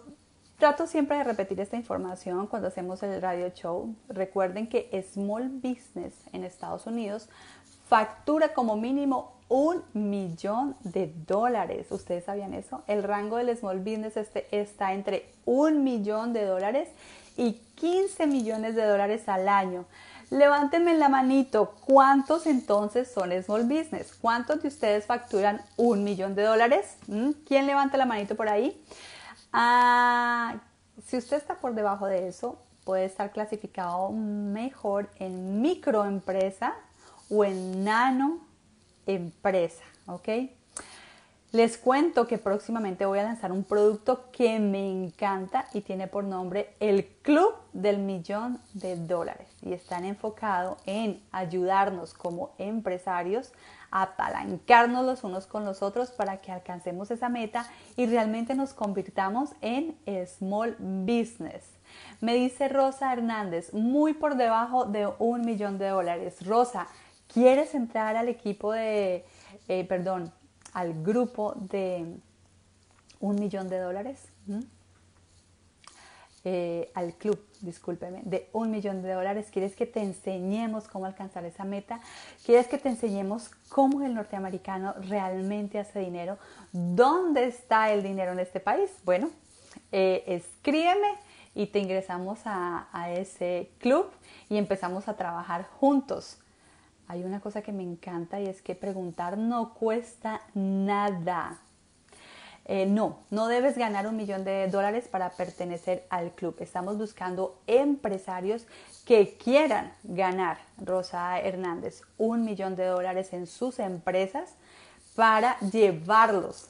trato 0.59 0.87
siempre 0.87 1.19
de 1.19 1.25
repetir 1.25 1.61
esta 1.61 1.77
información 1.77 2.47
cuando 2.47 2.69
hacemos 2.69 3.03
el 3.03 3.21
radio 3.21 3.49
show. 3.51 3.95
Recuerden 4.09 4.69
que 4.69 4.91
small 5.13 5.49
business 5.49 6.15
en 6.33 6.45
Estados 6.45 6.87
Unidos 6.87 7.29
factura 7.89 8.53
como 8.53 8.77
mínimo 8.77 9.37
un 9.49 9.83
millón 9.93 10.77
de 10.83 11.13
dólares. 11.27 11.87
¿Ustedes 11.91 12.25
sabían 12.25 12.53
eso? 12.55 12.83
El 12.89 13.03
rango 13.03 13.37
del 13.37 13.57
small 13.57 13.79
business 13.79 14.17
este 14.17 14.47
está 14.51 14.93
entre 14.93 15.31
un 15.45 15.85
millón 15.85 16.33
de 16.33 16.45
dólares 16.45 16.89
y 17.37 17.53
15 17.77 18.27
millones 18.27 18.75
de 18.75 18.85
dólares 18.85 19.29
al 19.29 19.49
año. 19.49 19.85
Levántenme 20.31 20.95
la 20.95 21.09
manito, 21.09 21.77
¿cuántos 21.85 22.47
entonces 22.47 23.09
son 23.09 23.31
small 23.45 23.63
business? 23.63 24.13
¿Cuántos 24.21 24.61
de 24.61 24.69
ustedes 24.69 25.07
facturan 25.07 25.63
un 25.77 26.03
millón 26.03 26.35
de 26.35 26.43
dólares? 26.43 26.97
¿Mm? 27.07 27.31
¿Quién 27.47 27.69
levanta 27.69 27.97
la 27.97 28.07
manito 28.07 28.35
por 28.35 28.49
ahí? 28.49 28.77
Ah, 29.59 30.57
si 31.07 31.17
usted 31.17 31.39
está 31.39 31.55
por 31.55 31.75
debajo 31.75 32.07
de 32.07 32.29
eso, 32.29 32.59
puede 32.85 33.07
estar 33.07 33.33
clasificado 33.33 34.13
mejor 34.13 35.09
en 35.19 35.63
microempresa 35.63 36.75
o 37.31 37.43
en 37.43 37.83
nano 37.83 38.41
empresa, 39.07 39.83
¿ok? 40.09 40.29
Les 41.53 41.79
cuento 41.79 42.27
que 42.27 42.37
próximamente 42.37 43.07
voy 43.07 43.19
a 43.21 43.23
lanzar 43.23 43.51
un 43.51 43.65
producto 43.65 44.31
que 44.31 44.59
me 44.59 44.91
encanta 44.91 45.65
y 45.73 45.81
tiene 45.81 46.07
por 46.07 46.25
nombre 46.25 46.75
el 46.79 47.07
Club 47.23 47.55
del 47.73 47.97
Millón 47.97 48.61
de 48.75 48.97
Dólares 48.97 49.49
y 49.63 49.73
están 49.73 50.05
enfocados 50.05 50.77
en 50.85 51.23
ayudarnos 51.33 52.13
como 52.13 52.51
empresarios 52.59 53.53
apalancarnos 53.90 55.05
los 55.05 55.25
unos 55.25 55.47
con 55.47 55.64
los 55.64 55.83
otros 55.83 56.11
para 56.11 56.38
que 56.38 56.52
alcancemos 56.52 57.11
esa 57.11 57.28
meta 57.28 57.66
y 57.97 58.07
realmente 58.07 58.55
nos 58.55 58.75
convirtamos 58.75 59.50
en 59.61 59.96
small 60.27 60.77
business. 60.79 61.64
Me 62.20 62.35
dice 62.35 62.68
Rosa 62.68 63.12
Hernández, 63.12 63.72
muy 63.72 64.12
por 64.12 64.37
debajo 64.37 64.85
de 64.85 65.09
un 65.18 65.42
millón 65.42 65.79
de 65.79 65.88
dólares. 65.88 66.44
Rosa, 66.44 66.88
¿Quieres 67.33 67.75
entrar 67.75 68.16
al 68.16 68.29
equipo 68.29 68.72
de, 68.72 69.25
eh, 69.68 69.85
perdón, 69.85 70.33
al 70.72 71.03
grupo 71.03 71.55
de 71.57 72.16
un 73.20 73.37
millón 73.37 73.68
de 73.68 73.79
dólares? 73.79 74.29
¿Mm? 74.46 74.61
Eh, 76.48 76.92
al 76.94 77.14
club, 77.14 77.44
discúlpeme, 77.61 78.22
de 78.24 78.48
un 78.52 78.70
millón 78.70 79.02
de 79.02 79.12
dólares. 79.12 79.48
¿Quieres 79.50 79.74
que 79.74 79.85
te 79.85 80.00
enseñemos 80.00 80.87
cómo 80.87 81.04
alcanzar 81.04 81.44
esa 81.44 81.64
meta? 81.64 81.98
¿Quieres 82.44 82.68
que 82.68 82.78
te 82.78 82.88
enseñemos 82.88 83.50
cómo 83.68 84.02
el 84.02 84.14
norteamericano 84.14 84.94
realmente 85.09 85.80
hace 85.80 85.98
dinero? 85.98 86.38
¿Dónde 86.70 87.46
está 87.46 87.90
el 87.90 88.04
dinero 88.04 88.30
en 88.30 88.38
este 88.38 88.61
país? 88.61 88.92
Bueno, 89.04 89.30
eh, 89.90 90.22
escríbeme 90.28 91.14
y 91.52 91.66
te 91.66 91.80
ingresamos 91.80 92.38
a, 92.44 92.87
a 92.92 93.11
ese 93.11 93.72
club 93.80 94.06
y 94.48 94.56
empezamos 94.56 95.09
a 95.09 95.16
trabajar 95.16 95.64
juntos 95.80 96.38
hay 97.09 97.22
una 97.22 97.40
cosa 97.40 97.62
que 97.62 97.72
me 97.72 97.85
encanta 97.85 98.40
y 98.40 98.46
es 98.46 98.62
que 98.62 98.74
preguntar 98.74 99.38
no 99.38 99.74
cuesta 99.74 100.40
nada. 100.54 101.61
Eh, 102.68 102.85
no, 102.85 103.20
no 103.31 103.46
debes 103.46 103.79
ganar 103.79 104.09
un 104.09 104.16
millón 104.16 104.42
de 104.44 104.66
dólares 104.66 105.07
para 105.07 105.31
pertenecer 105.31 106.05
al 106.11 106.33
club. 106.33 106.57
Estamos 106.59 106.98
buscando 106.98 107.61
empresarios 107.68 108.66
que 109.05 109.37
quieran 109.37 109.92
ganar, 110.02 110.59
Rosa 110.79 111.38
Hernández, 111.38 112.02
un 112.18 112.44
millón 112.44 112.74
de 112.74 112.87
dólares 112.87 113.33
en 113.33 113.46
sus 113.46 113.79
empresas 113.79 114.57
para 115.14 115.61
llevarlos 115.61 116.68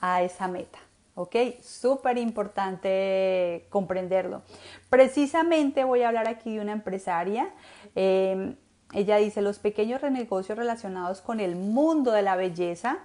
a 0.00 0.22
esa 0.22 0.48
meta. 0.48 0.80
¿Ok? 1.14 1.36
Súper 1.62 2.18
importante 2.18 3.66
comprenderlo. 3.70 4.42
Precisamente 4.90 5.84
voy 5.84 6.02
a 6.02 6.08
hablar 6.08 6.26
aquí 6.26 6.56
de 6.56 6.62
una 6.62 6.72
empresaria. 6.72 7.48
Eh, 7.94 8.56
ella 8.92 9.16
dice, 9.16 9.42
los 9.42 9.58
pequeños 9.58 10.02
negocios 10.02 10.58
relacionados 10.58 11.20
con 11.20 11.40
el 11.40 11.56
mundo 11.56 12.10
de 12.10 12.22
la 12.22 12.36
belleza 12.36 12.98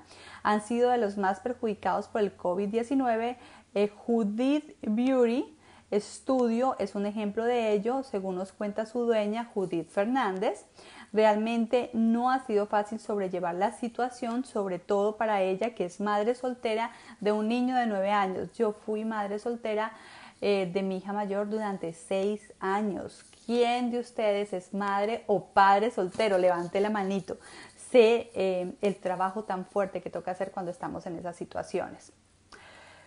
han 0.44 0.62
sido 0.62 0.92
de 0.92 0.98
los 0.98 1.18
más 1.18 1.40
perjudicados 1.40 2.08
por 2.08 2.22
el 2.22 2.38
COVID-19. 2.38 3.38
Eh, 3.74 3.90
Judith 4.06 4.76
Beauty 4.82 5.58
Studio 6.00 6.76
es 6.80 6.96
un 6.96 7.06
ejemplo 7.06 7.46
de 7.46 7.72
ello, 7.72 8.04
según 8.04 8.36
nos 8.36 8.52
cuenta 8.52 8.86
su 8.86 9.02
dueña 9.02 9.50
Judith 9.54 9.90
Fernández. 9.90 10.66
Realmente 11.12 11.92
no 11.94 12.32
ha 12.32 12.44
sido 12.46 12.66
fácil 12.66 13.00
sobrellevar 13.00 13.56
la 13.56 13.72
situación, 13.72 14.46
sobre 14.46 14.80
todo 14.80 15.18
para 15.18 15.42
ella 15.42 15.76
que 15.76 15.86
es 15.86 16.00
madre 16.00 16.34
soltera 16.34 16.92
de 17.20 17.32
un 17.32 17.48
niño 17.48 17.76
de 17.76 17.86
nueve 17.86 18.12
años. 18.12 18.54
Yo 18.54 18.74
fui 18.74 19.06
madre 19.06 19.38
soltera 19.38 19.94
eh, 20.42 20.70
de 20.74 20.82
mi 20.82 20.98
hija 20.98 21.14
mayor 21.14 21.50
durante 21.50 21.94
seis 21.94 22.52
años. 22.60 23.24
¿Quién 23.46 23.92
de 23.92 24.00
ustedes 24.00 24.54
es 24.54 24.74
madre 24.74 25.24
o 25.28 25.46
padre 25.46 25.92
soltero? 25.92 26.38
Levante 26.38 26.82
la 26.82 26.90
manito. 26.90 27.38
Eh, 27.94 28.76
el 28.82 28.96
trabajo 28.98 29.44
tan 29.44 29.66
fuerte 29.66 30.02
que 30.02 30.10
toca 30.10 30.32
hacer 30.32 30.52
cuando 30.52 30.72
estamos 30.72 31.06
en 31.06 31.18
esas 31.18 31.36
situaciones. 31.36 32.14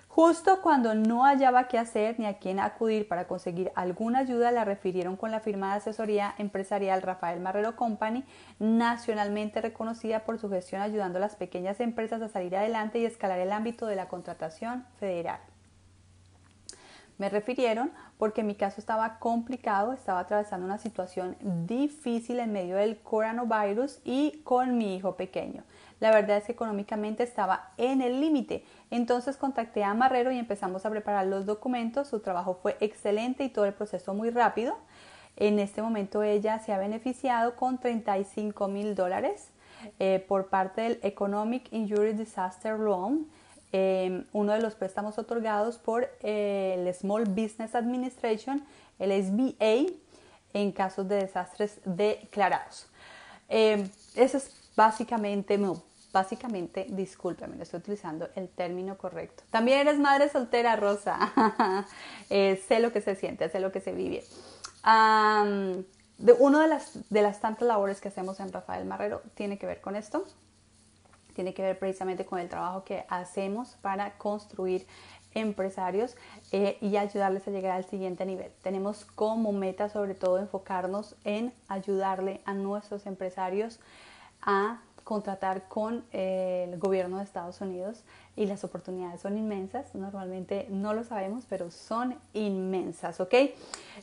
Justo 0.08 0.62
cuando 0.62 0.94
no 0.94 1.24
hallaba 1.24 1.68
qué 1.68 1.78
hacer 1.78 2.18
ni 2.18 2.24
a 2.24 2.38
quién 2.38 2.58
acudir 2.58 3.06
para 3.06 3.28
conseguir 3.28 3.70
alguna 3.74 4.20
ayuda, 4.20 4.50
la 4.50 4.64
refirieron 4.64 5.16
con 5.16 5.30
la 5.30 5.40
firma 5.40 5.72
de 5.72 5.76
asesoría 5.76 6.34
empresarial 6.38 7.02
Rafael 7.02 7.38
Marrero 7.40 7.76
Company, 7.76 8.24
nacionalmente 8.58 9.60
reconocida 9.60 10.20
por 10.20 10.38
su 10.38 10.48
gestión 10.48 10.80
ayudando 10.80 11.18
a 11.18 11.20
las 11.20 11.36
pequeñas 11.36 11.80
empresas 11.80 12.22
a 12.22 12.28
salir 12.28 12.56
adelante 12.56 12.98
y 12.98 13.04
escalar 13.04 13.40
el 13.40 13.52
ámbito 13.52 13.84
de 13.84 13.96
la 13.96 14.08
contratación 14.08 14.86
federal. 14.98 15.40
Me 17.18 17.28
refirieron 17.28 17.90
porque 18.18 18.42
mi 18.42 18.54
caso 18.54 18.80
estaba 18.80 19.18
complicado, 19.18 19.92
estaba 19.92 20.20
atravesando 20.20 20.66
una 20.66 20.78
situación 20.78 21.36
difícil 21.66 22.40
en 22.40 22.52
medio 22.52 22.76
del 22.76 22.98
coronavirus 22.98 24.00
y 24.04 24.40
con 24.44 24.76
mi 24.76 24.96
hijo 24.96 25.16
pequeño. 25.16 25.64
La 25.98 26.10
verdad 26.10 26.36
es 26.36 26.44
que 26.44 26.52
económicamente 26.52 27.22
estaba 27.22 27.70
en 27.78 28.02
el 28.02 28.20
límite. 28.20 28.64
Entonces 28.90 29.36
contacté 29.36 29.82
a 29.82 29.94
Marrero 29.94 30.30
y 30.30 30.38
empezamos 30.38 30.84
a 30.84 30.90
preparar 30.90 31.26
los 31.26 31.46
documentos. 31.46 32.08
Su 32.08 32.20
trabajo 32.20 32.58
fue 32.60 32.76
excelente 32.80 33.44
y 33.44 33.48
todo 33.48 33.64
el 33.64 33.72
proceso 33.72 34.12
muy 34.12 34.30
rápido. 34.30 34.76
En 35.36 35.58
este 35.58 35.82
momento 35.82 36.22
ella 36.22 36.58
se 36.58 36.72
ha 36.72 36.78
beneficiado 36.78 37.56
con 37.56 37.78
35 37.78 38.68
mil 38.68 38.94
dólares 38.94 39.50
eh, 39.98 40.24
por 40.26 40.48
parte 40.48 40.82
del 40.82 40.98
Economic 41.02 41.70
Injury 41.72 42.12
Disaster 42.12 42.78
Loan 42.78 43.26
Em, 43.72 44.24
uno 44.32 44.52
de 44.52 44.60
los 44.60 44.74
préstamos 44.74 45.18
otorgados 45.18 45.78
por 45.78 46.08
eh, 46.22 46.76
el 46.78 46.94
Small 46.94 47.24
Business 47.24 47.74
Administration, 47.74 48.64
el 48.98 49.10
SBA, 49.24 49.92
en 50.52 50.72
casos 50.72 51.08
de 51.08 51.16
desastres 51.16 51.80
declarados. 51.84 52.86
Eh, 53.48 53.88
eso 54.14 54.36
es 54.38 54.70
básicamente, 54.76 55.58
no, 55.58 55.82
básicamente, 56.12 56.86
discúlpeme, 56.88 57.60
estoy 57.60 57.80
utilizando 57.80 58.28
el 58.36 58.48
término 58.48 58.96
correcto. 58.96 59.42
También 59.50 59.80
eres 59.80 59.98
madre 59.98 60.28
soltera, 60.28 60.76
Rosa. 60.76 61.18
Eh, 62.28 62.60
sé 62.66 62.80
lo 62.80 62.92
que 62.92 63.00
se 63.00 63.14
siente, 63.14 63.48
sé 63.48 63.60
lo 63.60 63.70
que 63.70 63.80
se 63.80 63.92
vive. 63.92 64.24
de, 64.82 66.32
una 66.32 66.62
de 66.62 66.68
las, 66.68 67.08
de 67.08 67.22
las 67.22 67.40
tantas 67.40 67.68
labores 67.68 68.00
que 68.00 68.08
hacemos 68.08 68.40
en 68.40 68.52
Rafael 68.52 68.84
Marrero 68.84 69.22
tiene 69.34 69.58
que 69.58 69.66
ver 69.66 69.80
con 69.80 69.94
esto 69.94 70.24
tiene 71.36 71.52
que 71.52 71.62
ver 71.62 71.78
precisamente 71.78 72.24
con 72.24 72.38
el 72.38 72.48
trabajo 72.48 72.82
que 72.82 73.04
hacemos 73.08 73.76
para 73.82 74.16
construir 74.16 74.86
empresarios 75.34 76.16
eh, 76.50 76.78
y 76.80 76.96
ayudarles 76.96 77.46
a 77.46 77.50
llegar 77.50 77.72
al 77.72 77.84
siguiente 77.84 78.24
nivel. 78.24 78.50
Tenemos 78.62 79.04
como 79.04 79.52
meta 79.52 79.90
sobre 79.90 80.14
todo 80.14 80.38
enfocarnos 80.38 81.14
en 81.24 81.52
ayudarle 81.68 82.40
a 82.46 82.54
nuestros 82.54 83.04
empresarios 83.04 83.78
a 84.40 84.80
contratar 85.06 85.68
con 85.68 86.04
eh, 86.10 86.68
el 86.68 86.80
gobierno 86.80 87.18
de 87.18 87.22
Estados 87.22 87.60
Unidos 87.60 88.02
y 88.34 88.46
las 88.46 88.64
oportunidades 88.64 89.20
son 89.20 89.38
inmensas. 89.38 89.94
Normalmente 89.94 90.66
no 90.68 90.94
lo 90.94 91.04
sabemos, 91.04 91.44
pero 91.48 91.70
son 91.70 92.18
inmensas, 92.34 93.20
¿ok? 93.20 93.34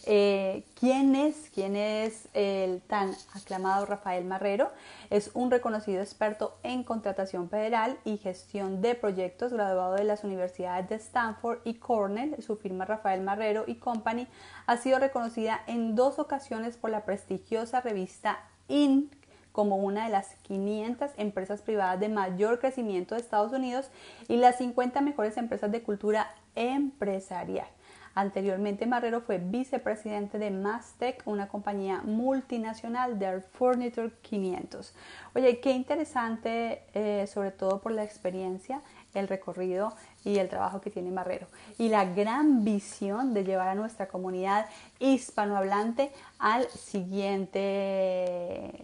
Eh, 0.05 0.63
¿Quién 0.79 1.13
es? 1.15 1.51
¿Quién 1.53 1.75
es 1.75 2.29
el 2.33 2.81
tan 2.83 3.13
aclamado 3.35 3.85
Rafael 3.85 4.23
Marrero? 4.23 4.71
Es 5.09 5.31
un 5.33 5.51
reconocido 5.51 6.01
experto 6.01 6.55
en 6.63 6.85
contratación 6.85 7.49
federal 7.49 7.97
y 8.05 8.15
gestión 8.15 8.81
de 8.81 8.95
proyectos, 8.95 9.51
graduado 9.51 9.95
de 9.95 10.05
las 10.05 10.23
universidades 10.23 10.87
de 10.87 10.95
Stanford 10.95 11.59
y 11.65 11.73
Cornell. 11.73 12.41
Su 12.41 12.55
firma 12.55 12.85
Rafael 12.85 13.19
Marrero 13.19 13.65
y 13.67 13.75
Company 13.75 14.25
ha 14.67 14.77
sido 14.77 14.99
reconocida 14.99 15.63
en 15.67 15.95
dos 15.95 16.17
ocasiones 16.17 16.77
por 16.77 16.91
la 16.91 17.03
prestigiosa 17.03 17.81
revista 17.81 18.39
IN 18.69 19.11
como 19.53 19.77
una 19.77 20.05
de 20.05 20.11
las 20.11 20.35
500 20.41 21.11
empresas 21.15 21.61
privadas 21.61 22.01
de 22.01 22.09
mayor 22.09 22.59
crecimiento 22.59 23.15
de 23.15 23.21
Estados 23.21 23.53
Unidos 23.53 23.89
y 24.27 24.35
las 24.35 24.57
50 24.57 24.99
mejores 24.99 25.37
empresas 25.37 25.71
de 25.71 25.83
cultura 25.83 26.35
empresarial. 26.55 27.67
Anteriormente, 28.15 28.85
Marrero 28.85 29.21
fue 29.21 29.39
vicepresidente 29.39 30.37
de 30.37 30.51
Mastec, 30.51 31.23
una 31.25 31.47
compañía 31.47 32.01
multinacional 32.03 33.17
del 33.17 33.41
Furniture 33.41 34.11
500. 34.21 34.93
Oye, 35.33 35.59
qué 35.59 35.71
interesante, 35.71 36.83
eh, 36.93 37.25
sobre 37.25 37.49
todo 37.49 37.81
por 37.81 37.91
la 37.91 38.03
experiencia, 38.03 38.81
el 39.15 39.27
recorrido 39.27 39.95
y 40.25 40.37
el 40.37 40.49
trabajo 40.49 40.81
que 40.81 40.89
tiene 40.89 41.11
Marrero. 41.11 41.47
Y 41.77 41.89
la 41.89 42.05
gran 42.05 42.63
visión 42.63 43.33
de 43.33 43.43
llevar 43.43 43.67
a 43.69 43.75
nuestra 43.75 44.07
comunidad 44.07 44.67
hispanohablante 44.99 46.11
al 46.39 46.67
siguiente 46.69 47.59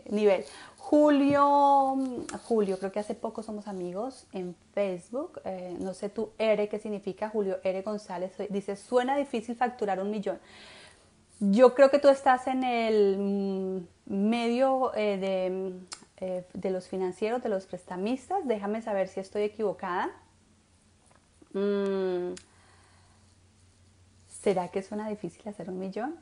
nivel. 0.10 0.44
Julio, 0.78 1.98
Julio, 2.48 2.80
creo 2.80 2.92
que 2.92 3.00
hace 3.00 3.14
poco 3.14 3.44
somos 3.44 3.68
amigos 3.68 4.26
en 4.34 4.56
Facebook. 4.74 5.40
Eh, 5.46 5.78
no 5.80 5.94
sé 5.94 6.10
tú, 6.10 6.32
Ere, 6.40 6.68
qué 6.68 6.80
significa. 6.80 7.30
Julio 7.30 7.60
Ere 7.64 7.84
González 7.84 8.32
dice, 8.50 8.76
suena 8.76 9.16
difícil 9.16 9.56
facturar 9.56 10.02
un 10.02 10.10
millón. 10.10 10.40
Yo 11.40 11.76
creo 11.76 11.92
que 11.92 12.00
tú 12.00 12.10
estás 12.10 12.48
en 12.48 12.64
el 12.64 13.18
mm, 13.18 13.82
medio 14.08 14.92
eh, 14.96 15.18
de, 15.18 15.74
eh, 16.18 16.44
de, 16.54 16.70
los 16.72 16.88
financieros, 16.88 17.44
de 17.44 17.50
los 17.50 17.66
prestamistas. 17.66 18.40
Déjame 18.48 18.82
saber 18.82 19.08
si 19.10 19.20
estoy 19.20 19.44
equivocada. 19.44 20.10
Mm, 21.54 22.34
¿Será 24.28 24.70
que 24.70 24.84
suena 24.84 25.10
difícil 25.10 25.48
hacer 25.48 25.70
un 25.70 25.80
millón? 25.80 26.16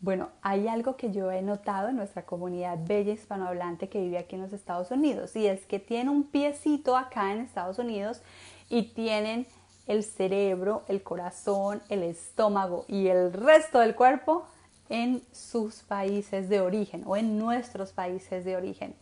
Bueno, 0.00 0.28
hay 0.42 0.68
algo 0.68 0.96
que 0.96 1.10
yo 1.10 1.32
he 1.32 1.42
notado 1.42 1.88
en 1.88 1.96
nuestra 1.96 2.24
comunidad 2.24 2.78
bella 2.86 3.12
hispanohablante 3.12 3.88
que 3.88 4.00
vive 4.00 4.18
aquí 4.18 4.36
en 4.36 4.42
los 4.42 4.52
Estados 4.52 4.90
Unidos 4.92 5.34
y 5.34 5.46
es 5.46 5.66
que 5.66 5.80
tiene 5.80 6.10
un 6.10 6.24
piecito 6.24 6.96
acá 6.96 7.32
en 7.32 7.40
Estados 7.40 7.78
Unidos 7.80 8.20
y 8.68 8.82
tienen 8.92 9.46
el 9.88 10.04
cerebro, 10.04 10.84
el 10.86 11.02
corazón, 11.02 11.82
el 11.88 12.04
estómago 12.04 12.84
y 12.86 13.08
el 13.08 13.32
resto 13.32 13.80
del 13.80 13.96
cuerpo 13.96 14.46
en 14.88 15.22
sus 15.32 15.82
países 15.82 16.48
de 16.48 16.60
origen 16.60 17.02
o 17.06 17.16
en 17.16 17.36
nuestros 17.38 17.92
países 17.92 18.44
de 18.44 18.56
origen. 18.56 18.94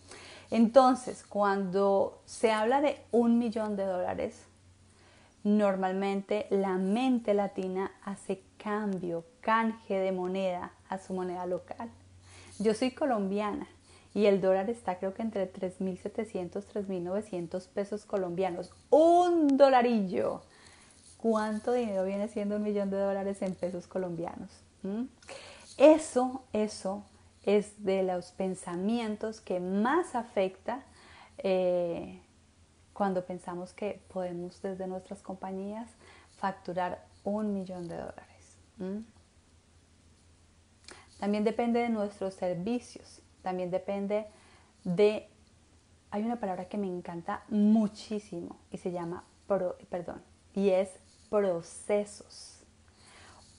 Entonces, 0.51 1.25
cuando 1.29 2.23
se 2.25 2.53
habla 2.53 2.81
de 2.81 2.99
un 3.11 3.39
millón 3.39 3.77
de 3.77 3.85
dólares, 3.85 4.47
Normalmente 5.47 6.49
la 6.51 6.77
mente 6.77 7.33
latina 7.33 7.93
hace 8.03 8.43
cambio, 8.57 9.25
canje 9.41 9.95
de 9.95 10.11
moneda 10.11 10.73
a 10.89 10.99
su 10.99 11.13
moneda 11.13 11.47
local. 11.47 11.89
Yo 12.59 12.75
soy 12.75 12.91
colombiana 12.91 13.69
y 14.13 14.27
el 14.27 14.41
dólar 14.41 14.69
está 14.71 14.99
creo 14.99 15.15
que 15.15 15.23
entre 15.23 15.49
3.700, 15.53 16.51
3.900 16.51 17.69
pesos 17.69 18.05
colombianos. 18.05 18.73
Un 18.91 19.57
dolarillo. 19.57 20.43
¿Cuánto 21.17 21.71
dinero 21.71 22.03
viene 22.03 22.27
siendo 22.27 22.57
un 22.57 22.65
millón 22.65 22.91
de 22.91 22.99
dólares 22.99 23.41
en 23.41 23.55
pesos 23.55 23.87
colombianos? 23.87 24.51
¿Mm? 24.83 25.05
Eso, 25.77 26.43
eso 26.53 27.05
es 27.45 27.85
de 27.85 28.03
los 28.03 28.33
pensamientos 28.33 29.41
que 29.41 29.61
más 29.61 30.17
afecta 30.17 30.83
eh, 31.39 32.21
cuando 32.97 33.27
pensamos 33.27 33.75
que 33.75 34.01
podemos 34.09 34.63
desde 34.63 34.87
nuestras 34.87 35.21
compañías 35.21 35.91
facturar 36.39 37.05
un 37.25 37.53
millón 37.53 37.89
de 37.89 37.97
dólares. 37.97 38.57
También 41.19 41.45
depende 41.45 41.81
de 41.81 41.91
nuestros 41.91 42.33
servicios, 42.33 43.21
también 43.43 43.71
depende 43.71 44.27
de, 44.85 45.29
hay 46.11 46.23
una 46.23 46.41
palabra 46.41 46.71
que 46.71 46.79
me 46.79 46.87
encanta 46.87 47.43
muchísimo 47.49 48.57
y 48.71 48.79
se 48.79 48.93
llama, 48.93 49.25
perdón, 49.47 50.23
y 50.55 50.71
es 50.71 50.89
procesos. 51.29 52.63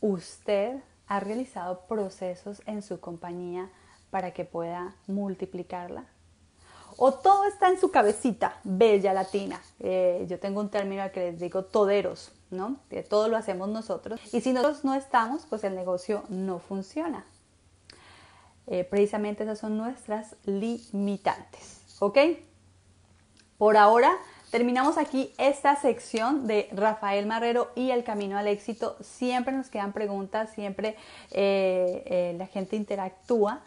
Usted 0.02 0.82
ha 1.08 1.20
realizado 1.20 1.82
procesos 1.82 2.64
en 2.66 2.82
su 2.82 3.00
compañía 3.00 3.70
para 4.10 4.32
que 4.32 4.46
pueda 4.46 4.96
multiplicarla, 5.06 6.06
o 6.98 7.14
todo 7.14 7.46
está 7.46 7.70
en 7.70 7.80
su 7.80 7.92
cabecita, 7.92 8.60
bella 8.64 9.14
latina. 9.14 9.62
Eh, 9.80 10.26
yo 10.28 10.40
tengo 10.40 10.60
un 10.60 10.70
término 10.70 11.10
que 11.12 11.32
les 11.32 11.40
digo 11.40 11.64
toderos, 11.64 12.32
¿no? 12.50 12.78
Todo 13.08 13.30
lo 13.30 13.38
hacemos 13.38 13.70
nosotros. 13.70 14.20
Y 14.34 14.42
si 14.42 14.52
nosotros 14.52 14.84
no 14.84 14.96
estamos, 14.96 15.46
pues 15.48 15.64
el 15.64 15.76
negocio 15.76 16.24
no 16.30 16.60
funciona. 16.60 17.26
Eh, 18.66 18.84
precisamente 18.84 19.44
esas 19.44 19.60
son 19.60 19.78
nuestras 19.78 20.36
limitantes, 20.44 21.82
¿ok? 22.00 22.18
Por 23.58 23.78
ahora 23.78 24.12
Terminamos 24.52 24.98
aquí 24.98 25.34
esta 25.38 25.76
sección 25.76 26.48
de 26.48 26.70
Rafael 26.72 27.26
Marrero 27.26 27.70
y 27.76 27.92
el 27.92 28.06
camino 28.06 28.38
al 28.38 28.48
éxito. 28.48 28.96
Siempre 29.02 29.54
nos 29.54 29.68
quedan 29.68 29.92
preguntas, 29.92 30.52
siempre 30.54 30.96
eh, 31.32 32.34
la 32.38 32.48
gente 32.48 32.78
interactúa 32.78 33.56